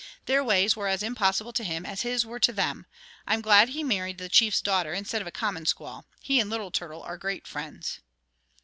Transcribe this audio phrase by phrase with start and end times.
[0.25, 2.87] Their ways were as impossible to him as his were to them.
[3.27, 6.05] I'm glad he married the chief's daughter, instead of a common squaw.
[6.19, 7.99] He and Little Turtle are great friends."